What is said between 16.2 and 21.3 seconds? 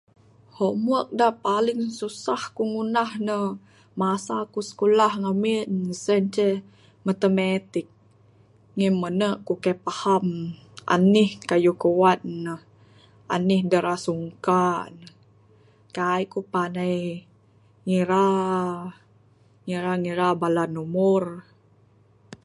ku panai ngira, ngira ngira bala numur.